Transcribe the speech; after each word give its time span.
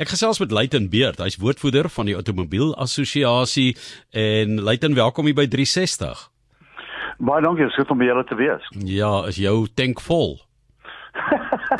Ek 0.00 0.08
gesels 0.08 0.38
met 0.40 0.48
Luiten 0.48 0.86
Beerd, 0.88 1.18
hy's 1.20 1.34
woordvoerder 1.36 1.90
van 1.92 2.08
die 2.08 2.14
Automobiel 2.16 2.70
Assosiasie 2.80 3.74
en 4.16 4.54
Luiten, 4.64 4.94
welkom 4.96 5.28
hier 5.28 5.36
by 5.36 5.44
360. 5.44 6.22
Baie 7.20 7.44
dankie, 7.44 7.66
dit 7.66 7.74
is 7.74 7.76
goed 7.82 7.92
om 7.92 8.00
by 8.00 8.08
julle 8.08 8.22
te 8.24 8.38
wees. 8.38 8.70
Ja, 8.88 9.10
is 9.28 9.36
jou 9.36 9.66
tank 9.76 10.00
vol? 10.00 10.38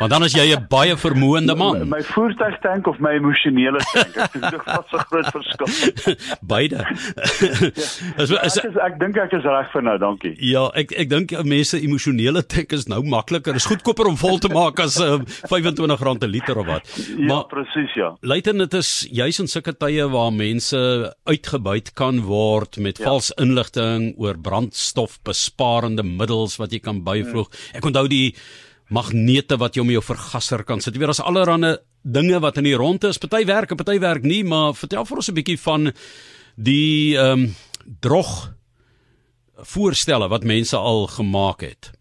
Want 0.01 0.13
dan 0.13 0.23
is 0.25 0.33
jy 0.33 0.47
'n 0.49 0.65
baie 0.65 0.95
vermoënde 0.97 1.53
man. 1.55 1.83
My, 1.85 1.97
my 1.97 2.03
voertuigtank 2.03 2.87
of 2.89 2.97
my 2.97 3.11
emosionele 3.19 3.77
tank? 3.93 4.15
Ek 4.17 4.33
dink 4.33 4.49
dit 4.49 4.61
is 4.65 4.93
'n 4.97 5.03
groot 5.11 5.27
verskil. 5.35 5.67
Beide. 6.53 6.79
ja, 6.81 8.23
is, 8.23 8.31
is, 8.31 8.57
ek 8.57 8.65
is, 8.65 8.79
ek 8.81 8.95
dink 8.97 9.19
ek 9.21 9.35
is 9.37 9.45
reg 9.45 9.69
vir 9.69 9.85
nou, 9.85 9.97
dankie. 10.01 10.33
Ja, 10.41 10.63
ek 10.73 10.95
ek 10.97 11.11
dink 11.11 11.35
mense 11.45 11.77
emosionele 11.77 12.41
tank 12.41 12.73
is 12.73 12.87
nou 12.89 13.03
makliker. 13.05 13.53
Is 13.53 13.69
goedkoper 13.69 14.09
om 14.09 14.17
vol 14.17 14.41
te 14.41 14.49
maak 14.49 14.81
as 14.81 14.97
uh, 14.97 15.19
R25 15.51 15.85
'n 15.85 16.31
liter 16.31 16.57
of 16.57 16.65
wat. 16.65 16.89
Ja, 16.97 17.27
maar 17.29 17.45
presies 17.45 17.93
ja. 17.93 18.15
Luiten 18.25 18.57
dit 18.57 18.73
is 18.73 19.05
juis 19.11 19.39
in 19.39 19.47
sulke 19.47 19.77
tye 19.77 20.09
waar 20.09 20.33
mense 20.33 21.13
uitgebuit 21.29 21.93
kan 21.93 22.23
word 22.25 22.81
met 22.81 22.97
ja. 22.97 23.05
vals 23.05 23.29
inligting 23.37 24.15
oor 24.17 24.33
brandstofbesparende 24.33 26.03
middels 26.03 26.57
wat 26.57 26.73
jy 26.73 26.81
kan 26.81 27.05
byvoeg. 27.05 27.53
Hmm. 27.53 27.77
Ek 27.77 27.85
onthou 27.85 28.07
die 28.09 28.33
magnete 28.91 29.57
wat 29.57 29.75
jy 29.75 29.85
om 29.85 29.93
jou 29.93 30.03
vergaser 30.03 30.65
kan 30.67 30.81
sit. 30.83 30.93
Jy 30.93 30.99
weet 30.99 31.13
daar's 31.13 31.23
allerlei 31.23 31.77
dinge 32.03 32.39
wat 32.41 32.57
in 32.57 32.67
die 32.67 32.77
rondte 32.77 33.11
is. 33.11 33.21
Party 33.21 33.45
werk 33.45 33.71
en 33.71 33.79
party 33.79 33.99
werk 34.01 34.23
nie, 34.23 34.43
maar 34.43 34.73
vertel 34.73 35.05
vir 35.05 35.17
ons 35.17 35.29
'n 35.29 35.37
bietjie 35.39 35.59
van 35.59 35.91
die 36.55 37.17
ehm 37.17 37.39
um, 37.39 37.55
drog 37.99 38.53
voorstelle 39.55 40.27
wat 40.27 40.43
mense 40.43 40.77
al 40.77 41.07
gemaak 41.07 41.61
het. 41.61 41.91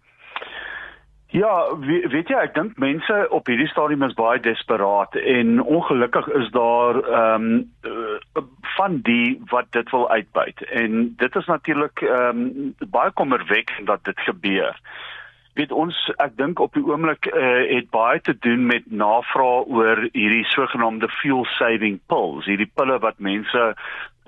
Ja, 1.31 1.77
weet 1.79 2.29
jy, 2.29 2.35
ek 2.43 2.55
dink 2.55 2.79
mense 2.83 3.27
op 3.31 3.47
hierdie 3.47 3.69
stadium 3.71 4.03
is 4.03 4.17
baie 4.19 4.41
desperaat 4.43 5.15
en 5.15 5.61
ongelukkig 5.63 6.27
is 6.27 6.51
daar 6.51 6.99
ehm 7.03 7.45
um, 7.45 8.49
van 8.77 9.01
die 9.03 9.41
wat 9.51 9.71
dit 9.71 9.91
wil 9.91 10.11
uitbuit. 10.11 10.63
En 10.71 11.15
dit 11.17 11.37
is 11.37 11.47
natuurlik 11.47 12.03
ehm 12.03 12.41
um, 12.43 12.75
baie 12.91 13.11
kommerwekkend 13.11 13.87
dat 13.87 14.05
dit 14.05 14.21
gebeur 14.21 14.75
weet 15.59 15.73
ons 15.73 15.97
ek 16.23 16.37
dink 16.39 16.61
op 16.63 16.75
die 16.77 16.85
oomblik 16.87 17.27
uh, 17.31 17.65
het 17.71 17.91
baie 17.91 18.21
te 18.21 18.37
doen 18.47 18.67
met 18.67 18.87
navraag 18.87 19.67
oor 19.67 20.05
hierdie 20.13 20.47
sogenaamde 20.53 21.09
fuel 21.21 21.45
saving 21.57 21.99
pills 22.13 22.47
hierdie 22.51 22.71
pille 22.75 22.99
wat 23.03 23.19
mense 23.19 23.67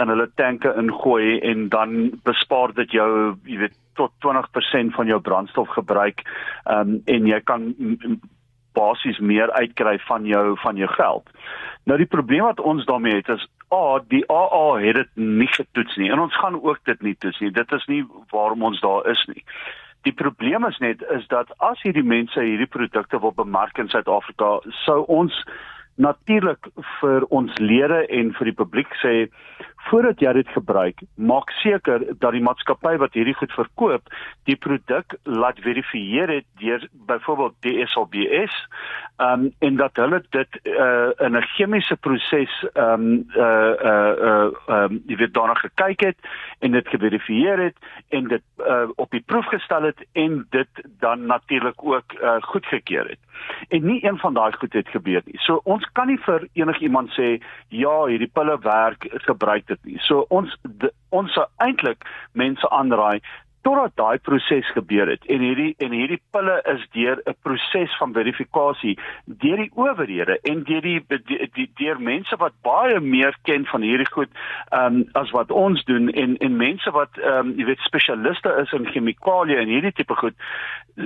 in 0.02 0.10
hulle 0.10 0.28
tanke 0.40 0.72
ingooi 0.80 1.38
en 1.46 1.68
dan 1.72 1.96
bespaar 2.26 2.74
dit 2.74 2.98
jou 2.98 3.08
jy 3.46 3.60
weet 3.64 3.78
tot 3.94 4.12
20% 4.24 4.94
van 4.96 5.06
jou 5.06 5.20
brandstofgebruik 5.20 6.22
um, 6.64 7.00
en 7.04 7.26
jy 7.28 7.40
kan 7.44 7.70
basies 8.72 9.18
meer 9.20 9.52
uitkry 9.52 9.98
van 10.08 10.24
jou 10.26 10.56
van 10.62 10.78
jou 10.80 10.88
geld. 10.96 11.28
Nou 11.84 11.98
die 12.00 12.08
probleem 12.08 12.46
wat 12.48 12.60
ons 12.60 12.86
daarmee 12.88 13.20
het 13.20 13.28
is 13.28 13.44
A 13.72 14.00
die 14.08 14.24
AA 14.28 14.80
het 14.80 14.98
dit 14.98 15.12
nie 15.16 15.48
getoets 15.48 15.96
nie 15.96 16.10
en 16.12 16.20
ons 16.24 16.36
gaan 16.40 16.58
ook 16.60 16.80
dit 16.88 17.02
nie 17.02 17.14
toets 17.18 17.40
nie. 17.40 17.50
Dit 17.50 17.72
is 17.72 17.86
nie 17.88 18.02
waarom 18.32 18.64
ons 18.68 18.80
daar 18.80 19.08
is 19.10 19.22
nie. 19.32 19.44
Die 20.06 20.12
probleem 20.12 20.64
is 20.66 20.78
net 20.82 21.02
is 21.14 21.26
dat 21.30 21.52
as 21.58 21.82
hierdie 21.82 22.06
mense 22.06 22.40
hierdie 22.40 22.70
produkte 22.70 23.20
wil 23.20 23.34
bemark 23.36 23.78
in 23.78 23.88
Suid-Afrika, 23.88 24.58
sou 24.84 25.02
ons 25.06 25.36
natuurlik 26.00 26.66
vir 27.00 27.26
ons 27.30 27.58
lede 27.60 28.00
en 28.08 28.32
vir 28.38 28.50
die 28.50 28.56
publiek 28.58 28.94
sê 29.02 29.14
voordat 29.88 30.20
jy 30.20 30.32
dit 30.32 30.48
gebruik, 30.48 31.02
maak 31.14 31.50
seker 31.62 32.04
dat 32.18 32.32
die 32.32 32.42
maatskappy 32.44 32.96
wat 33.02 33.14
hierdie 33.18 33.36
goed 33.38 33.52
verkoop, 33.52 34.12
die 34.48 34.56
produk 34.56 35.16
laat 35.24 35.58
verifieer 35.64 36.30
het 36.30 36.46
deur 36.62 36.86
byvoorbeeld 37.08 37.58
DSLBS, 37.66 38.54
ehm 39.22 39.46
um, 39.46 39.50
en 39.58 39.76
dat 39.76 39.96
hulle 39.96 40.22
dit 40.30 40.60
uh, 40.62 41.10
in 41.18 41.36
'n 41.36 41.46
chemiese 41.54 41.96
proses 41.96 42.52
ehm 42.72 42.92
um, 42.92 43.26
uh 43.36 43.74
uh 43.90 44.14
uh 44.28 44.50
ehm 44.66 44.92
um, 44.92 45.02
jy 45.06 45.16
weet 45.16 45.34
daarna 45.34 45.54
gekyk 45.54 46.00
het 46.00 46.18
en 46.58 46.70
dit 46.70 46.88
geverifieer 46.88 47.58
het 47.58 47.76
en 48.08 48.28
dit 48.28 48.42
uh, 48.58 48.88
op 48.94 49.10
die 49.10 49.22
proef 49.26 49.46
gestel 49.46 49.82
het 49.82 50.06
en 50.12 50.46
dit 50.50 50.82
dan 50.98 51.26
natuurlik 51.26 51.84
ook 51.84 52.12
uh, 52.12 52.36
goedgekeur 52.40 53.08
het. 53.08 53.18
En 53.68 53.84
nie 53.84 54.04
een 54.06 54.18
van 54.18 54.34
daai 54.34 54.52
goed 54.52 54.72
het 54.72 54.88
gebeur 54.88 55.22
nie. 55.24 55.38
So 55.38 55.60
ons 55.64 55.88
kan 55.92 56.06
nie 56.06 56.18
vir 56.26 56.46
enigiemand 56.52 57.10
sê 57.18 57.38
ja, 57.68 58.04
hierdie 58.06 58.30
pille 58.32 58.58
werk, 58.62 59.06
gebruik 59.26 59.66
dit 59.72 59.90
nie. 59.90 60.00
So 60.06 60.26
ons 60.34 60.52
de, 60.62 60.92
ons 61.10 61.32
sou 61.36 61.46
eintlik 61.64 62.06
mense 62.38 62.70
aanraai 62.70 63.18
totdat 63.62 63.96
daai 63.96 64.18
proses 64.18 64.68
gebeur 64.76 65.10
het 65.10 65.24
en 65.30 65.44
hierdie 65.44 65.74
en 65.78 65.94
hierdie 65.94 66.20
pille 66.34 66.56
is 66.74 66.82
deur 66.96 67.20
'n 67.26 67.34
proses 67.42 67.96
van 67.98 68.12
verifikasie 68.12 68.98
deur 69.26 69.56
die 69.56 69.70
owerhede 69.74 70.38
en 70.42 70.62
deur 70.64 70.80
die, 70.80 71.00
die, 71.08 71.50
die 71.54 71.70
deur 71.80 72.00
mense 72.00 72.36
wat 72.36 72.52
baie 72.62 73.00
meer 73.00 73.36
ken 73.42 73.66
van 73.66 73.82
hierdie 73.82 74.10
goed 74.10 74.30
um, 74.70 75.04
as 75.14 75.30
wat 75.30 75.50
ons 75.50 75.84
doen 75.84 76.10
en 76.10 76.36
en 76.36 76.56
mense 76.56 76.90
wat 76.90 77.18
um, 77.18 77.54
jy 77.56 77.64
weet 77.64 77.86
spesialiste 77.86 78.50
is 78.62 78.72
in 78.72 78.86
chemikalieë 78.86 79.62
en 79.62 79.68
hierdie 79.68 79.92
tipe 79.92 80.14
goed 80.14 80.34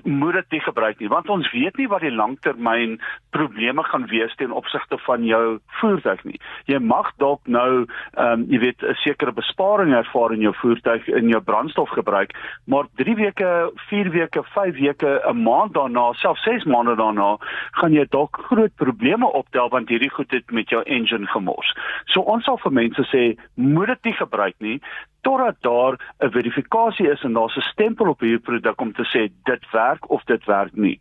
moet 0.05 0.35
dit 0.35 0.51
nie 0.51 0.61
gebruik 0.61 1.01
nie 1.01 1.09
want 1.09 1.29
ons 1.29 1.53
weet 1.53 1.77
nie 1.77 1.89
wat 1.89 2.01
die 2.01 2.15
langtermyn 2.15 2.99
probleme 3.31 3.83
gaan 3.83 4.07
wees 4.07 4.35
ten 4.37 4.53
opsigte 4.53 4.99
van 4.99 5.25
jou 5.25 5.59
voertuig 5.81 6.25
nie. 6.25 6.41
Jy 6.71 6.79
mag 6.79 7.13
dalk 7.23 7.47
nou 7.47 7.87
um, 8.17 8.47
jy 8.51 8.59
weet 8.65 8.83
'n 8.83 8.95
sekere 9.05 9.33
besparing 9.33 9.93
ervaar 9.95 10.33
in 10.33 10.41
jou 10.41 10.55
voertuig 10.63 11.09
in 11.09 11.29
jou 11.29 11.41
brandstofgebruik, 11.41 12.33
maar 12.65 12.85
3 12.95 13.15
weke, 13.15 13.73
4 13.89 14.11
weke, 14.11 14.43
5 14.43 14.79
weke, 14.79 15.23
'n 15.29 15.43
maand 15.43 15.75
daarna, 15.75 16.13
selfs 16.13 16.43
6 16.43 16.65
maande 16.65 16.97
daarna, 16.97 17.37
gaan 17.71 17.93
jy 17.93 18.07
dalk 18.09 18.37
groot 18.49 18.75
probleme 18.75 19.27
optel 19.33 19.69
want 19.69 19.89
hierdie 19.89 20.11
goed 20.11 20.31
het 20.31 20.51
met 20.51 20.69
jou 20.69 20.83
engine 20.83 21.27
gemors. 21.27 21.75
So 22.05 22.21
ons 22.21 22.45
sal 22.45 22.59
vir 22.59 22.73
mense 22.73 23.03
sê, 23.13 23.37
moet 23.55 23.87
dit 23.87 24.05
nie 24.05 24.15
gebruik 24.15 24.55
nie 24.59 24.81
totdat 25.27 25.57
daar 25.61 25.95
'n 26.19 26.31
verifikasie 26.31 27.11
is 27.11 27.23
en 27.23 27.33
daar's 27.33 27.57
'n 27.57 27.71
stempel 27.73 28.09
op 28.09 28.21
hierdie 28.21 28.47
produk 28.49 28.81
om 28.81 28.93
te 28.93 29.05
sê 29.13 29.33
dit 29.45 29.71
werk 29.71 30.11
of 30.11 30.25
dit 30.25 30.45
werk 30.45 30.75
nie. 30.77 31.01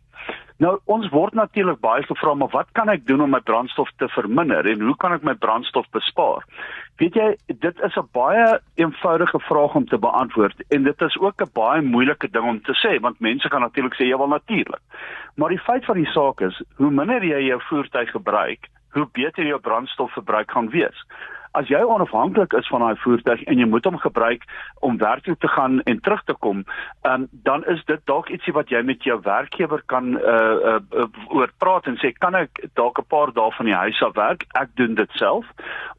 Nou 0.62 0.78
ons 0.88 1.08
word 1.12 1.34
natuurlik 1.36 1.82
baie 1.84 2.04
gevra 2.08 2.32
maar 2.34 2.48
wat 2.54 2.70
kan 2.72 2.88
ek 2.88 3.02
doen 3.08 3.20
om 3.20 3.34
my 3.34 3.42
brandstof 3.44 3.90
te 4.00 4.08
verminder 4.14 4.64
en 4.70 4.84
hoe 4.88 4.94
kan 4.96 5.12
ek 5.12 5.26
my 5.28 5.34
brandstof 5.36 5.84
bespaar? 5.92 6.46
Weet 6.96 7.18
jy, 7.20 7.26
dit 7.60 7.82
is 7.88 7.96
'n 8.00 8.08
baie 8.16 8.46
eenvoudige 8.80 9.40
vraag 9.48 9.74
om 9.74 9.86
te 9.86 9.98
beantwoord 9.98 10.62
en 10.68 10.82
dit 10.82 11.02
is 11.02 11.18
ook 11.20 11.42
'n 11.42 11.52
baie 11.52 11.82
moeilike 11.82 12.30
ding 12.30 12.48
om 12.48 12.60
te 12.62 12.72
sê 12.72 13.00
want 13.00 13.20
mense 13.20 13.48
kan 13.48 13.60
natuurlik 13.60 13.94
sê 13.94 14.08
ja 14.08 14.18
wel 14.18 14.32
natuurlik. 14.32 14.80
Maar 15.36 15.48
die 15.48 15.66
feit 15.68 15.84
van 15.84 15.96
die 15.96 16.12
saak 16.12 16.40
is, 16.40 16.62
hoe 16.76 16.90
minder 16.90 17.24
jy 17.24 17.40
jou 17.46 17.60
voertuig 17.60 18.10
gebruik, 18.10 18.68
hoe 18.92 19.08
beter 19.12 19.44
jou 19.44 19.60
brandstofverbruik 19.60 20.50
gaan 20.50 20.70
wees 20.70 21.04
as 21.56 21.70
jy 21.72 21.80
onafhanklik 21.82 22.52
is 22.58 22.68
van 22.68 22.84
daai 22.84 22.98
voertuig 23.00 23.42
en 23.50 23.60
jy 23.60 23.66
moet 23.70 23.84
hom 23.88 23.98
gebruik 24.02 24.44
om 24.86 24.98
werk 25.00 25.24
toe 25.24 25.36
te 25.40 25.48
gaan 25.48 25.80
en 25.88 26.00
terug 26.04 26.22
te 26.28 26.36
kom, 26.44 26.64
um, 27.08 27.26
dan 27.48 27.64
is 27.72 27.82
dit 27.88 28.02
dalk 28.10 28.28
ietsie 28.34 28.54
wat 28.56 28.72
jy 28.72 28.82
met 28.84 29.04
jou 29.08 29.16
werkgewer 29.24 29.82
kan 29.92 30.14
uh, 30.18 30.34
uh, 30.72 30.78
uh, 31.02 31.08
oor 31.32 31.52
praat 31.62 31.88
en 31.90 31.96
sê 32.02 32.12
kan 32.18 32.36
ek 32.38 32.62
dalk 32.78 33.00
'n 33.00 33.08
paar 33.08 33.32
dae 33.32 33.50
van 33.58 33.66
die 33.66 33.80
huis 33.84 34.02
af 34.02 34.14
werk? 34.20 34.46
Ek 34.60 34.68
doen 34.76 34.94
dit 34.94 35.10
self 35.20 35.46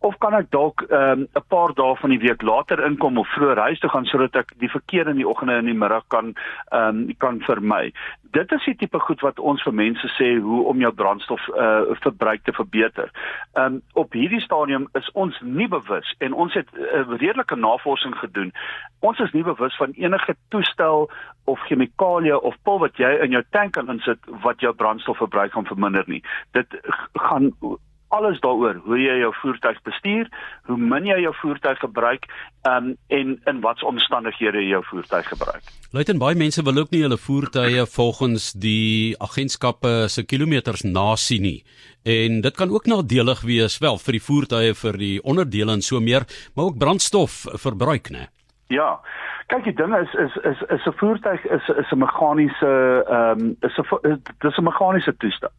of 0.05 0.17
kan 0.21 0.33
ek 0.33 0.51
dalk 0.51 0.85
ehm, 0.89 1.25
'n 1.25 1.27
um, 1.35 1.47
paar 1.49 1.73
dae 1.73 1.95
van 1.95 2.09
die 2.09 2.21
week 2.21 2.41
later 2.41 2.85
inkom 2.85 3.17
of 3.17 3.27
vroeër 3.33 3.59
huis 3.67 3.79
toe 3.79 3.89
gaan 3.89 4.05
sodat 4.05 4.35
ek 4.35 4.53
die 4.59 4.69
verkeer 4.69 5.07
in 5.07 5.17
die 5.17 5.27
oggende 5.27 5.57
en 5.57 5.65
die 5.65 5.73
middag 5.73 6.05
kan 6.07 6.35
um, 6.71 7.09
kan 7.17 7.41
vermy 7.41 7.91
dit 8.31 8.51
is 8.51 8.65
die 8.65 8.75
tipe 8.75 8.99
goed 8.99 9.21
wat 9.25 9.39
ons 9.39 9.63
vir 9.65 9.75
mense 9.75 10.09
sê 10.15 10.29
hoe 10.43 10.61
om 10.69 10.81
jou 10.81 10.91
brandstof 10.93 11.43
uh, 11.53 11.95
verbruik 12.03 12.43
te 12.45 12.53
verbeter. 12.55 13.11
Um 13.59 13.79
op 13.99 14.15
hierdie 14.17 14.41
stadium 14.43 14.87
is 14.99 15.07
ons 15.13 15.37
nie 15.47 15.67
bewus 15.67 16.15
en 16.17 16.33
ons 16.33 16.53
het 16.53 16.67
'n 16.73 16.81
uh, 16.81 17.17
redelike 17.17 17.55
navorsing 17.55 18.15
gedoen. 18.15 18.53
Ons 18.99 19.19
is 19.19 19.31
nie 19.31 19.43
bewus 19.43 19.75
van 19.75 19.91
enige 19.91 20.35
toestel 20.49 21.11
of 21.43 21.59
chemikalie 21.59 22.39
of 22.41 22.55
pil 22.63 22.79
wat 22.79 22.97
jy 22.97 23.11
in 23.23 23.31
jou 23.31 23.43
tank 23.49 23.71
kan 23.73 23.89
insit 23.89 24.19
wat 24.43 24.59
jou 24.59 24.73
brandstofverbruik 24.73 25.51
gaan 25.51 25.65
verminder 25.65 26.03
nie. 26.07 26.23
Dit 26.51 26.67
gaan 27.13 27.53
alles 28.09 28.39
daaroor 28.39 28.79
hoe 28.85 28.99
jy 28.99 29.17
jou 29.21 29.31
voertuig 29.41 29.79
bestuur, 29.83 30.29
hoe 30.69 30.77
min 30.77 31.07
jy 31.09 31.19
jou 31.25 31.33
voertuig 31.41 31.79
gebruik 31.79 32.27
um, 32.69 32.93
en 33.07 33.35
in 33.49 33.59
watter 33.61 33.87
omstandighede 33.89 34.61
jy 34.63 34.71
jou 34.75 34.83
voertuig 34.89 35.27
gebruik. 35.27 35.73
Luiten 35.91 36.19
baie 36.21 36.35
mense 36.35 36.63
wil 36.63 36.81
ook 36.81 36.91
nie 36.91 37.03
hulle 37.03 37.19
voertuie 37.19 37.85
volgens 37.97 38.51
die 38.53 39.15
agentskappe 39.23 40.07
se 40.11 40.23
kilometers 40.23 40.85
nasien 40.87 41.45
nie. 41.47 41.59
En 42.07 42.41
dit 42.41 42.55
kan 42.55 42.71
ook 42.71 42.87
nadelig 42.87 43.43
wees 43.47 43.77
wel 43.83 43.99
vir 43.99 44.17
die 44.17 44.23
voertuie 44.23 44.73
vir 44.79 44.99
die 44.99 45.15
onderdele 45.23 45.75
en 45.75 45.83
so 45.83 45.99
meer, 45.99 46.27
maar 46.55 46.71
ook 46.71 46.79
brandstof 46.79 47.45
verbruik, 47.59 48.11
né? 48.11 48.27
Ja. 48.67 48.99
Kyk, 49.47 49.63
die 49.63 49.73
ding 49.79 49.93
is 49.95 50.13
is 50.19 50.33
is 50.43 50.61
is 50.75 50.85
'n 50.85 50.93
voertuig 50.99 51.45
is 51.45 51.67
is 51.69 51.91
'n 51.91 51.97
meganiese 51.97 52.71
ehm 53.07 53.39
um, 53.39 53.55
is 53.67 53.77
'n 53.79 54.23
dis 54.43 54.57
'n 54.57 54.63
meganiese 54.63 55.17
toestel. 55.17 55.49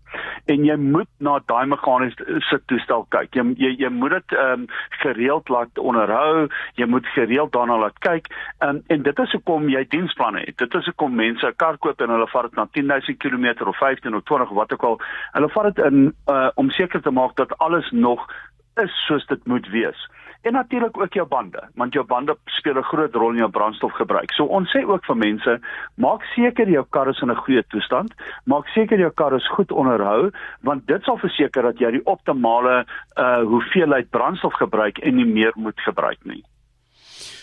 En 0.45 0.65
jy 0.65 0.77
moet 0.77 1.09
na 1.19 1.39
daai 1.47 1.67
meganiese 1.67 2.61
toestel 2.67 3.07
kyk. 3.09 3.35
Jy 3.35 3.55
jy, 3.57 3.71
jy 3.79 3.89
moet 3.89 4.11
dit 4.11 4.33
ehm 4.33 4.53
um, 4.53 4.67
gereeld 4.89 5.49
laat 5.49 5.79
onderhou. 5.79 6.49
Jy 6.75 6.87
moet 6.87 7.07
gereeld 7.07 7.53
daarna 7.53 7.79
laat 7.79 7.99
kyk. 7.99 8.27
Um, 8.61 8.83
en 8.87 9.03
dit 9.03 9.19
is 9.19 9.33
hoekom 9.33 9.69
jy 9.69 9.87
diensplanne 9.89 10.41
het. 10.45 10.59
Dit 10.59 10.75
is 10.75 10.85
hoekom 10.85 11.15
mense 11.15 11.47
'n 11.47 11.57
kar 11.57 11.79
koop 11.79 12.01
en 12.01 12.11
hulle 12.11 12.29
vat 12.29 12.43
dit 12.43 12.55
na 12.55 12.67
10000 12.71 13.19
km 13.19 13.67
of 13.67 13.77
15 13.77 14.15
of 14.15 14.23
20 14.23 14.51
of 14.51 14.57
wat 14.57 14.73
ook 14.73 14.83
al. 14.83 15.01
Hulle 15.33 15.49
vat 15.49 15.75
dit 15.75 15.85
in 15.85 16.15
uh, 16.27 16.51
om 16.55 16.71
seker 16.71 17.01
te 17.01 17.11
maak 17.11 17.37
dat 17.37 17.59
alles 17.59 17.91
nog 17.91 18.29
is 18.77 19.05
soos 19.07 19.27
dit 19.27 19.47
moet 19.47 19.69
wees. 19.69 20.09
En 20.43 20.53
natuurlik 20.53 20.99
ook 21.01 21.13
jou 21.13 21.27
bande, 21.27 21.63
want 21.75 21.93
jou 21.93 22.07
bande 22.07 22.37
speel 22.45 22.79
'n 22.79 22.83
groot 22.83 23.15
rol 23.15 23.31
in 23.31 23.37
jou 23.37 23.51
brandstofgebruik. 23.51 24.33
So 24.33 24.45
ons 24.45 24.71
sê 24.77 24.87
ook 24.87 25.05
vir 25.05 25.17
mense, 25.17 25.61
maak 25.95 26.23
seker 26.23 26.69
jou 26.69 26.85
kar 26.91 27.09
is 27.09 27.21
in 27.21 27.31
'n 27.31 27.37
goeie 27.37 27.65
toestand, 27.67 28.15
maak 28.45 28.67
seker 28.69 28.99
jou 28.99 29.11
kar 29.11 29.35
is 29.35 29.49
goed 29.49 29.73
onderhou, 29.73 30.31
want 30.61 30.87
dit 30.87 31.03
sal 31.03 31.19
verseker 31.19 31.63
dat 31.63 31.79
jy 31.79 31.91
die 31.91 32.07
optimale 32.07 32.87
uh 33.17 33.43
hoeveelheid 33.43 34.11
brandstof 34.11 34.55
gebruik 34.55 34.99
en 34.99 35.15
nie 35.15 35.27
meer 35.27 35.53
moet 35.55 35.81
gebruik 35.81 36.19
nie. 36.25 36.45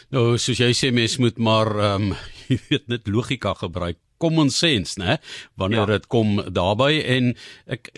Nou, 0.10 0.38
soos 0.38 0.58
jy 0.58 0.72
sê 0.74 0.94
mens 0.94 1.18
moet 1.18 1.38
maar 1.38 1.68
ehm 1.68 2.02
um, 2.02 2.14
jy 2.52 2.60
weet 2.70 2.88
net 2.88 3.08
logika 3.08 3.54
gebruik, 3.54 3.98
common 4.18 4.50
sense, 4.50 5.00
né? 5.00 5.18
Wanneer 5.56 5.88
ja. 5.88 5.98
dit 5.98 6.04
ja. 6.04 6.08
kom 6.08 6.42
daarbey 6.54 7.04
en 7.04 7.34
ek 7.66 7.90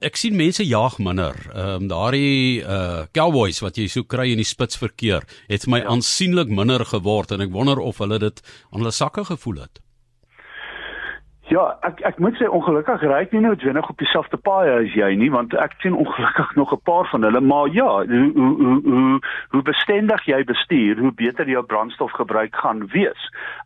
ek 0.00 0.16
sien 0.16 0.36
mense 0.36 0.64
jag 0.64 0.98
minder. 0.98 1.36
Ehm 1.52 1.82
um, 1.84 1.88
daardie 1.90 2.62
uh 2.64 3.04
cowboys 3.12 3.60
wat 3.60 3.76
jy 3.76 3.86
so 3.88 4.04
kry 4.04 4.30
in 4.32 4.40
die 4.40 4.48
spitsverkeer 4.48 5.26
het 5.48 5.66
my 5.68 5.82
ja. 5.82 5.90
aansienlik 5.92 6.48
minder 6.48 6.84
geword 6.88 7.32
en 7.36 7.44
ek 7.44 7.52
wonder 7.52 7.78
of 7.78 8.00
hulle 8.00 8.18
dit 8.18 8.40
aan 8.70 8.80
hulle 8.80 8.96
sakke 8.96 9.24
gevoel 9.28 9.66
het. 9.66 9.82
Ja, 11.50 11.64
ek 11.82 11.98
ek 12.06 12.18
moet 12.22 12.36
sê 12.38 12.46
ongelukkig 12.46 13.02
ry 13.02 13.24
ek 13.24 13.32
nie 13.34 13.40
noodwendig 13.42 13.88
op 13.90 13.98
dieselfde 13.98 14.38
paaie 14.38 14.70
as 14.84 14.92
jy 14.94 15.08
nie, 15.18 15.32
want 15.34 15.54
ek 15.58 15.72
sien 15.82 15.96
ongelukkig 15.98 16.52
nog 16.60 16.70
'n 16.76 16.82
paar 16.86 17.08
van 17.10 17.26
hulle, 17.26 17.40
maar 17.42 17.66
ja, 17.74 18.06
hoe 18.06 18.30
hoe 18.36 18.76
hoe 18.86 19.18
hoe 19.50 19.62
bestendig 19.66 20.22
jy 20.30 20.44
bestuur, 20.46 21.00
hoe 21.02 21.10
beter 21.10 21.50
jou 21.50 21.62
brandstofgebruik 21.66 22.54
gaan 22.54 22.86
wees. 22.94 23.22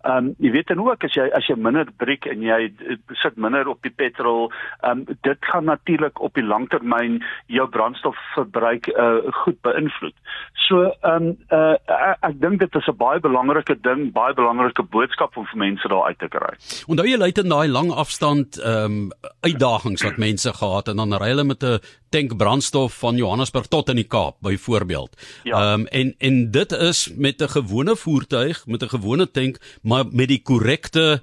Ehm 0.08 0.16
um, 0.16 0.34
jy 0.38 0.50
weet 0.56 0.72
dan 0.72 0.81
ook 0.81 1.04
as 1.04 1.12
jy 1.12 1.28
as 1.36 1.46
jy 1.46 1.56
minder 1.60 1.84
breek 1.96 2.25
en 2.26 2.40
jy 2.40 2.72
sit 3.20 3.36
minder 3.36 3.69
op 3.69 3.82
die 3.82 3.92
petrol, 3.92 4.48
ehm 4.80 5.04
um, 5.04 5.04
dit 5.20 5.38
gaan 5.52 5.64
natuurlik 5.64 6.20
op 6.20 6.34
die 6.34 6.46
langtermyn 6.46 7.20
jou 7.46 7.69
brandstofverbruik 7.69 8.88
uh 8.96 9.28
goed 9.44 9.60
beïnvloed. 9.60 10.16
So 10.54 10.88
ehm 10.88 11.28
um, 11.28 11.37
uh 11.52 11.76
ek, 11.84 12.16
ek 12.32 12.40
dink 12.40 12.60
dit 12.64 12.75
is 12.80 12.88
'n 12.88 12.96
baie 12.96 13.20
belangrike 13.20 13.76
ding, 13.80 14.12
baie 14.12 14.32
belangrike 14.34 14.82
boodskap 14.82 15.37
om 15.37 15.44
vir 15.52 15.58
mense 15.58 15.88
daar 15.88 16.08
uit 16.08 16.19
te 16.19 16.28
kry. 16.28 16.56
Onthou 16.88 17.06
jy 17.06 17.20
lei 17.20 17.32
dit 17.32 17.44
lang 17.75 17.91
afstand 17.93 18.59
ehm 18.59 18.85
um, 18.85 19.12
uitdagings 19.44 20.03
wat 20.06 20.21
mense 20.23 20.53
gehad 20.55 20.88
en 20.88 21.03
dan 21.03 21.17
ry 21.21 21.32
hulle 21.35 21.44
met 21.44 21.65
'n 21.65 21.81
tank 22.11 22.37
brandstof 22.37 22.99
van 23.03 23.17
Johannesburg 23.17 23.67
tot 23.67 23.88
in 23.88 23.97
die 23.97 24.11
Kaap 24.15 24.37
byvoorbeeld. 24.41 25.17
Ja. 25.44 25.55
Ehm 25.55 25.62
ja. 25.62 25.73
um, 25.73 25.87
en 25.87 26.15
en 26.19 26.50
dit 26.50 26.73
is 26.73 27.09
met 27.17 27.43
'n 27.43 27.49
gewone 27.49 27.97
voertuig, 27.97 28.67
met 28.67 28.82
'n 28.82 28.94
gewone 28.97 29.31
tank, 29.31 29.59
maar 29.82 30.05
met 30.11 30.29
die 30.29 30.43
korrekte 30.43 31.21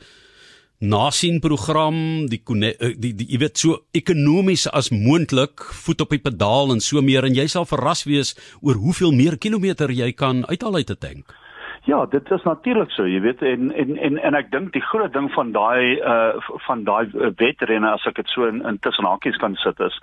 nasien 0.82 1.40
program, 1.40 2.26
die 2.30 2.42
eh, 2.42 2.96
die 2.98 3.14
die 3.14 3.28
jy 3.30 3.40
weet 3.44 3.60
so 3.62 3.84
ekonomies 3.94 4.66
as 4.68 4.90
moontlik 4.90 5.62
voet 5.84 6.02
op 6.02 6.10
die 6.10 6.22
pedaal 6.22 6.74
en 6.74 6.82
so 6.82 7.02
meer 7.06 7.28
en 7.28 7.38
jy 7.38 7.46
sal 7.48 7.68
verras 7.70 8.04
wees 8.10 8.34
oor 8.62 8.80
hoeveel 8.82 9.14
meer 9.14 9.38
kilometer 9.38 9.94
jy 9.94 10.12
kan 10.12 10.46
uithaal 10.50 10.76
uit 10.82 10.90
'n 10.90 10.98
tank. 10.98 11.36
Ja, 11.84 12.06
dit 12.06 12.32
is 12.32 12.44
natuurlik 12.44 12.92
so, 12.94 13.08
jy 13.10 13.22
weet 13.22 13.42
en 13.42 13.72
en 13.74 13.96
en 13.98 14.18
en 14.22 14.36
ek 14.38 14.52
dink 14.52 14.70
die 14.74 14.84
groot 14.86 15.14
ding 15.14 15.32
van 15.34 15.50
daai 15.56 15.98
uh 15.98 16.38
van 16.68 16.84
daai 16.86 17.10
wedrenne 17.40 17.90
as 17.90 18.06
ek 18.06 18.22
dit 18.22 18.30
so 18.30 18.46
in, 18.46 18.62
in 18.70 18.78
tussen 18.86 19.08
hakies 19.10 19.40
kan 19.42 19.56
sit 19.64 19.80
is, 19.82 19.98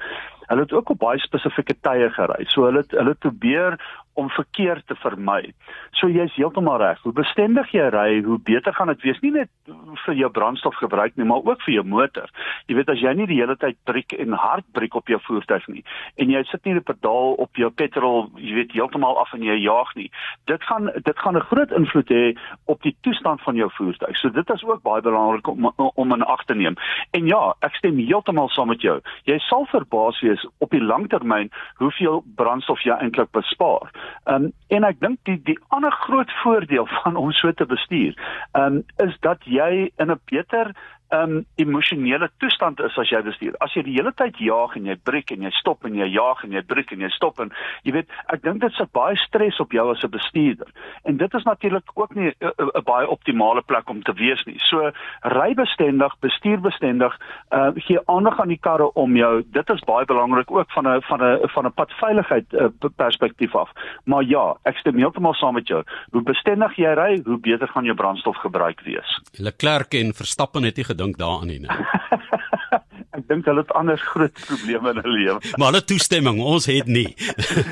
hulle 0.48 0.66
het 0.66 0.72
ook 0.72 0.90
op 0.90 0.98
baie 0.98 1.20
spesifieke 1.22 1.76
tye 1.80 2.10
gery. 2.16 2.44
So 2.52 2.68
hulle 2.68 2.84
het, 2.84 2.94
hulle 2.96 3.14
probeer 3.14 3.78
om 4.18 4.30
verkeer 4.34 4.82
te 4.86 4.96
vermy. 4.98 5.52
So 5.94 6.10
jy's 6.10 6.34
heeltemal 6.34 6.80
reg. 6.82 6.98
Hoe 7.06 7.12
bestendig 7.14 7.70
jy 7.70 7.86
ry, 7.94 8.20
hoe 8.26 8.38
beter 8.42 8.74
gaan 8.74 8.90
dit 8.90 9.04
wees 9.06 9.20
nie 9.22 9.30
net 9.30 9.50
vir 10.04 10.16
jou 10.18 10.30
brandstofgebruik 10.34 11.14
nie, 11.16 11.26
maar 11.28 11.44
ook 11.46 11.62
vir 11.62 11.76
jou 11.76 11.84
motor. 11.86 12.32
Jy 12.66 12.78
weet 12.80 12.90
as 12.90 13.02
jy 13.02 13.12
nie 13.14 13.28
die 13.30 13.38
hele 13.38 13.54
tyd 13.60 13.78
breek 13.86 14.16
en 14.18 14.34
hard 14.34 14.66
breek 14.74 14.96
op 14.98 15.12
jou 15.12 15.20
voertuig 15.28 15.68
nie 15.70 15.84
en 16.18 16.32
jy 16.32 16.42
sit 16.48 16.64
nie 16.66 16.74
die 16.78 16.84
pedaal 16.84 17.36
op 17.42 17.58
jou 17.60 17.68
petrol, 17.70 18.26
jy 18.40 18.54
weet 18.58 18.74
heeltemal 18.74 19.18
af 19.20 19.32
en 19.36 19.44
jy 19.44 19.54
jaag 19.62 19.90
nie. 19.98 20.08
Dit 20.50 20.64
gaan 20.66 20.90
dit 20.94 21.18
gaan 21.22 21.36
'n 21.36 21.46
groot 21.50 21.72
invloed 21.72 22.10
hê 22.10 22.36
op 22.66 22.82
die 22.82 22.96
toestand 23.02 23.40
van 23.42 23.54
jou 23.54 23.70
voertuig. 23.78 24.16
So 24.16 24.28
dit 24.28 24.50
is 24.50 24.64
ook 24.64 24.82
baie 24.82 25.02
belangrik 25.02 25.46
om 25.46 25.72
om 25.76 26.12
in 26.12 26.22
ag 26.22 26.44
te 26.44 26.54
neem. 26.54 26.76
En 27.12 27.26
ja, 27.26 27.54
ek 27.60 27.74
stem 27.74 27.96
heeltemal 27.96 28.48
saam 28.48 28.68
met 28.68 28.80
jou. 28.80 29.00
Jy 29.24 29.38
sal 29.38 29.66
verbaas 29.66 30.20
wees 30.20 30.37
op 30.58 30.70
die 30.70 30.82
langtermyn 30.82 31.50
hoeveel 31.74 32.22
brandstof 32.36 32.82
jy 32.82 32.96
eintlik 32.96 33.30
bespaar. 33.30 33.90
Ehm 34.24 34.48
um, 34.48 34.52
en 34.68 34.84
ek 34.84 35.00
dink 35.00 35.18
die 35.24 35.38
die 35.44 35.58
ander 35.68 35.92
groot 35.92 36.30
voordeel 36.42 36.86
van 37.00 37.16
om 37.16 37.32
so 37.32 37.52
te 37.52 37.66
bestuur, 37.66 38.14
ehm 38.52 38.78
um, 38.80 38.84
is 39.06 39.16
dat 39.20 39.44
jy 39.44 39.90
in 39.96 40.10
'n 40.10 40.20
beter 40.30 40.74
um 41.10 41.44
emosionele 41.56 42.28
toestand 42.38 42.80
is 42.80 42.96
as 42.98 43.10
jy 43.10 43.20
bestuur. 43.24 43.56
As 43.64 43.72
jy 43.74 43.82
die 43.86 43.96
hele 43.96 44.12
tyd 44.12 44.36
jaag 44.42 44.76
en 44.76 44.88
jy 44.90 44.96
breek 45.08 45.32
en 45.32 45.42
jy 45.46 45.50
stop 45.56 45.84
en 45.88 45.94
jy 45.96 46.08
jaag 46.12 46.42
en 46.44 46.52
jy 46.52 46.62
breek 46.68 46.92
en 46.92 47.00
jy 47.00 47.10
stop 47.14 47.40
en 47.40 47.52
jy 47.86 47.94
weet, 47.96 48.10
ek 48.34 48.42
dink 48.44 48.60
dit 48.60 48.72
sit 48.76 48.92
baie 48.92 49.16
stres 49.24 49.60
op 49.60 49.72
jou 49.72 49.86
as 49.90 50.04
'n 50.04 50.10
bestuurder. 50.10 50.68
En 51.04 51.16
dit 51.16 51.34
is 51.34 51.44
natuurlik 51.44 51.88
ook 51.94 52.14
nie 52.14 52.32
'n 52.40 52.84
baie 52.84 53.08
optimale 53.08 53.62
plek 53.62 53.88
om 53.88 54.02
te 54.02 54.12
wees 54.12 54.44
nie. 54.44 54.58
So 54.58 54.90
ry 55.22 55.54
bestendig, 55.54 56.12
bestuur 56.20 56.60
bestendig, 56.60 57.16
uh 57.52 57.72
gee 57.74 57.98
aandag 58.06 58.40
aan 58.40 58.48
die 58.48 58.60
karre 58.60 58.92
om 58.94 59.16
jou. 59.16 59.42
Dit 59.52 59.70
is 59.70 59.80
baie 59.84 60.04
belangrik 60.04 60.50
ook 60.50 60.70
van 60.70 60.86
'n 60.88 61.02
van 61.02 61.22
'n 61.22 61.48
van 61.48 61.66
'n 61.66 61.72
padveiligheid 61.72 62.52
uh, 62.52 62.68
perspektief 62.96 63.54
af. 63.54 63.70
Maar 64.04 64.22
ja, 64.22 64.56
ek 64.64 64.76
stem 64.76 64.96
heeltemal 64.96 65.34
saam 65.34 65.54
met 65.54 65.68
jou. 65.68 65.82
Hoe 66.10 66.22
bestendig 66.22 66.76
jy 66.76 66.92
ry, 66.94 67.20
hoe 67.24 67.38
beter 67.38 67.68
gaan 67.68 67.84
jou 67.84 67.96
brandstofgebruik 67.96 68.80
wees. 68.80 69.20
Leclerc 69.32 69.94
en 69.94 70.14
Verstappen 70.14 70.62
het 70.62 70.76
dunk 70.98 71.18
daar 71.18 71.38
aan 71.40 71.46
nie. 71.46 71.70
ek 73.18 73.28
dink 73.28 73.48
hulle 73.50 73.64
het 73.64 73.72
anders 73.78 74.02
groot 74.12 74.34
probleme 74.46 74.92
in 74.94 75.00
hulle 75.02 75.16
lewe. 75.18 75.38
maar 75.58 75.72
hulle 75.72 75.84
toestemming, 75.84 76.40
ons 76.40 76.68
het 76.70 76.86
nie. 76.86 77.14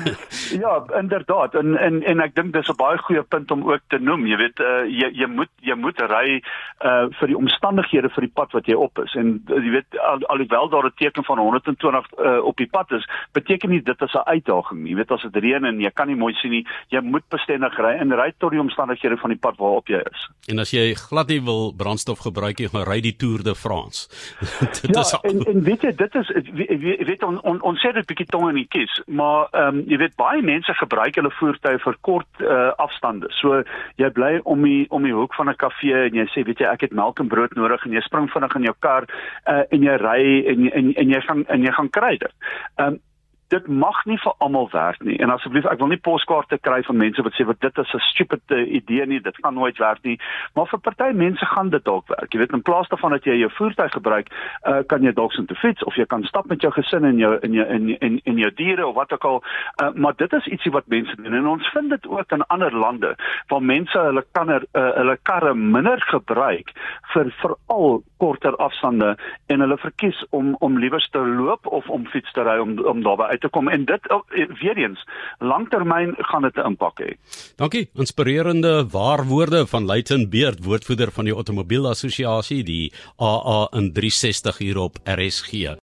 ja, 0.63 0.73
inderdaad. 0.99 1.55
En 1.61 1.77
en 1.77 2.01
en 2.03 2.23
ek 2.25 2.35
dink 2.35 2.53
dis 2.53 2.69
'n 2.69 2.79
baie 2.79 2.97
goeie 2.97 3.23
punt 3.23 3.51
om 3.51 3.65
ook 3.71 3.83
te 3.87 3.99
noem. 3.99 4.27
Jy 4.27 4.37
weet, 4.37 4.59
uh, 4.59 4.83
jy 4.87 5.11
jy 5.21 5.27
moet 5.27 5.51
jy 5.61 5.75
moet 5.75 5.99
ry 5.99 6.41
uh 6.83 7.05
vir 7.19 7.27
die 7.27 7.37
omstandighede 7.37 8.09
vir 8.13 8.27
die 8.27 8.33
pad 8.33 8.51
wat 8.51 8.67
jy 8.67 8.75
op 8.75 8.99
is. 9.03 9.13
En 9.15 9.41
uh, 9.49 9.61
jy 9.63 9.71
weet 9.79 9.99
al, 9.99 10.25
alhoewel 10.33 10.69
daar 10.69 10.85
'n 10.85 10.97
teken 10.97 11.23
van 11.23 11.39
120 11.39 12.05
uh, 12.19 12.43
op 12.43 12.57
die 12.57 12.69
pad 12.69 12.91
is, 12.91 13.05
beteken 13.31 13.69
nie 13.69 13.81
dit 13.81 14.01
is 14.01 14.13
'n 14.13 14.27
uitdaging 14.27 14.83
nie. 14.83 14.91
Jy 14.91 14.97
weet 14.97 15.11
as 15.11 15.21
dit 15.21 15.43
reën 15.43 15.65
en 15.65 15.79
jy 15.79 15.91
kan 15.93 16.07
nie 16.07 16.15
mooi 16.15 16.33
sien 16.33 16.51
nie, 16.51 16.65
jy 16.89 17.01
moet 17.01 17.23
bestendig 17.29 17.77
ry 17.77 17.95
en 17.99 18.13
ry 18.13 18.33
tot 18.37 18.51
die 18.51 18.59
omstandighede 18.59 19.17
van 19.17 19.29
die 19.29 19.39
pad 19.39 19.57
waarop 19.57 19.87
jy 19.87 20.01
is. 20.11 20.29
En 20.47 20.59
as 20.59 20.71
jy 20.71 20.93
glad 20.93 21.27
nie 21.27 21.41
wil 21.41 21.73
brandstof 21.77 22.19
gebruik 22.19 22.59
nie, 22.59 22.69
gaan 22.69 22.87
ry 22.87 23.01
die 23.01 23.15
Tour 23.15 23.43
de 23.43 23.55
France. 23.55 24.07
dit 24.81 24.95
ja, 24.95 25.01
is 25.01 25.13
en, 25.37 25.45
en 25.53 25.63
weet 25.63 25.85
jy 25.87 25.93
dit 25.95 26.15
is 26.15 26.31
weet, 26.53 27.05
weet 27.07 27.23
on, 27.23 27.39
on, 27.43 27.61
ons 27.61 27.81
sê 27.81 27.91
dit 27.95 28.07
bietjie 28.09 28.27
tong 28.33 28.49
in 28.49 28.61
die 28.61 28.67
kies 28.67 29.01
maar 29.07 29.47
ehm 29.51 29.79
um, 29.79 29.83
jy 29.87 29.97
weet 30.01 30.15
baie 30.19 30.41
mense 30.41 30.73
gebruik 30.79 31.15
hulle 31.19 31.31
voertuie 31.39 31.79
vir 31.83 31.97
kort 32.01 32.43
uh, 32.43 32.71
afstande. 32.83 33.29
So 33.39 33.61
jy 34.01 34.09
bly 34.13 34.31
om 34.43 34.63
die 34.65 34.85
om 34.89 35.05
die 35.07 35.15
hoek 35.15 35.35
van 35.37 35.49
'n 35.49 35.59
kafee 35.63 36.07
en 36.09 36.15
jy 36.19 36.27
sê 36.33 36.45
weet 36.45 36.59
jy 36.59 36.69
ek 36.71 36.87
het 36.87 36.93
melk 36.93 37.19
en 37.19 37.31
brood 37.31 37.53
nodig 37.55 37.85
en 37.85 37.93
jy 37.93 38.01
spring 38.05 38.29
vinnig 38.31 38.55
in 38.55 38.67
jou 38.69 38.75
kar 38.79 39.07
uh, 39.47 39.63
en 39.69 39.83
jy 39.83 39.95
ry 40.01 40.21
en, 40.53 40.71
en 40.71 40.93
en 40.93 41.09
jy 41.09 41.21
gaan 41.21 41.45
en 41.47 41.61
jy 41.63 41.71
gaan 41.71 41.89
kry 41.89 42.17
dit. 42.17 42.33
Ehm 42.77 42.93
um, 42.93 42.99
dit 43.47 43.67
mag 43.67 44.05
nie 44.05 44.17
vir 44.19 44.33
almal 44.43 44.69
werk 44.71 45.03
nie. 45.03 45.17
En 45.23 45.29
asseblief, 45.29 45.65
ek 45.65 45.79
wil 45.79 45.87
nie 45.87 46.01
poskaarte 46.03 46.57
kry 46.57 46.81
van 46.83 46.97
mense 46.97 47.23
wat 47.23 47.35
sê 47.37 47.45
wat 47.47 47.59
dit 47.63 47.77
is 47.77 47.93
'n 47.93 47.99
stupid 47.99 48.41
idee 48.51 49.05
nie, 49.05 49.21
dit 49.21 49.37
gaan 49.43 49.53
nooit 49.53 49.77
werk 49.77 50.03
nie. 50.03 50.19
Maar 50.55 50.67
vir 50.67 50.79
party 50.79 51.11
mense 51.13 51.45
gaan 51.45 51.69
dit 51.69 51.83
dalk 51.83 52.07
werk. 52.07 52.33
Jy 52.33 52.39
weet, 52.39 52.53
in 52.53 52.61
plaas 52.61 52.89
daarvan 52.89 53.11
dat 53.11 53.23
jy 53.23 53.37
jou 53.39 53.51
voertuig 53.51 53.91
gebruik, 53.91 54.27
uh, 54.67 54.79
kan 54.87 55.03
jy 55.03 55.13
dalk 55.13 55.31
sin 55.31 55.45
te 55.45 55.55
fiets 55.55 55.83
of 55.83 55.95
jy 55.95 56.05
kan 56.05 56.23
stap 56.23 56.45
met 56.45 56.61
jou 56.61 56.71
gesin 56.71 57.05
en 57.05 57.17
jou 57.17 57.37
in 57.41 57.53
jou 57.53 57.67
in 57.67 57.89
in 57.99 58.19
in 58.23 58.37
jou 58.37 58.51
diere 58.55 58.87
of 58.87 58.95
wat 58.95 59.13
ook 59.13 59.23
al. 59.23 59.43
Uh, 59.81 59.89
maar 59.95 60.13
dit 60.15 60.33
is 60.33 60.45
ietsie 60.45 60.71
wat 60.71 60.87
mense 60.87 61.15
doen 61.15 61.33
en 61.33 61.47
ons 61.47 61.69
vind 61.73 61.89
dit 61.89 62.07
ook 62.07 62.31
in 62.31 62.45
ander 62.47 62.75
lande 62.75 63.15
waar 63.47 63.63
mense 63.63 63.99
hulle 63.99 64.25
kan 64.31 64.49
er, 64.49 64.65
uh, 64.73 64.91
hulle 64.95 65.17
karre 65.23 65.53
minder 65.53 66.01
gebruik 66.01 66.71
vir 67.13 67.31
veral 67.41 68.03
korter 68.17 68.55
afstande 68.55 69.15
en 69.47 69.59
hulle 69.59 69.77
verkies 69.77 70.25
om 70.29 70.55
om 70.59 70.79
liewer 70.79 71.07
te 71.11 71.19
loop 71.19 71.67
of 71.67 71.89
om 71.89 72.05
fiets 72.05 72.31
te 72.33 72.43
ry 72.43 72.57
om 72.59 72.77
om 72.85 73.03
daarby 73.03 73.36
uit 73.37 73.45
te 73.45 73.53
kom 73.53 73.69
en 73.69 73.85
dit 73.85 74.09
oh, 74.09 74.23
weer 74.61 74.77
eens 74.77 75.03
langtermyn 75.39 76.15
gaan 76.17 76.41
dit 76.41 76.57
'n 76.57 76.65
impak 76.73 77.01
hê. 77.01 77.11
Dankie, 77.55 77.89
inspirerende 77.93 78.87
waarwoorde 78.89 79.67
van 79.67 79.85
Luitenant 79.85 80.29
Beerd, 80.29 80.63
woordvoerder 80.63 81.11
van 81.11 81.25
die 81.25 81.33
Automobiel 81.33 81.87
Assosiasie, 81.87 82.63
die 82.63 82.93
AA 83.19 83.67
in 83.71 83.93
360 83.93 84.57
hier 84.57 84.77
op 84.77 84.97
RSG. 85.03 85.75